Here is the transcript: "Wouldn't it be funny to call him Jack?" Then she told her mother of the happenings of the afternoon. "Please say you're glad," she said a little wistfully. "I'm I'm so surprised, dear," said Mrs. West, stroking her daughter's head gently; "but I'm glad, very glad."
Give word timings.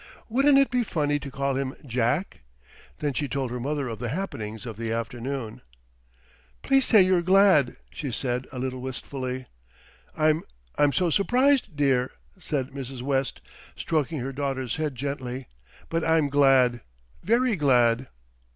"Wouldn't 0.29 0.57
it 0.57 0.71
be 0.71 0.83
funny 0.83 1.19
to 1.19 1.29
call 1.29 1.53
him 1.53 1.75
Jack?" 1.85 2.39
Then 3.01 3.13
she 3.13 3.27
told 3.27 3.51
her 3.51 3.59
mother 3.59 3.87
of 3.87 3.99
the 3.99 4.09
happenings 4.09 4.65
of 4.65 4.75
the 4.75 4.91
afternoon. 4.91 5.61
"Please 6.63 6.85
say 6.85 7.03
you're 7.03 7.21
glad," 7.21 7.77
she 7.91 8.11
said 8.11 8.47
a 8.51 8.57
little 8.57 8.81
wistfully. 8.81 9.45
"I'm 10.17 10.41
I'm 10.75 10.91
so 10.91 11.11
surprised, 11.11 11.75
dear," 11.75 12.09
said 12.39 12.69
Mrs. 12.71 13.03
West, 13.03 13.41
stroking 13.75 14.21
her 14.21 14.33
daughter's 14.33 14.77
head 14.77 14.95
gently; 14.95 15.47
"but 15.87 16.03
I'm 16.03 16.29
glad, 16.29 16.81
very 17.21 17.55
glad." 17.55 18.07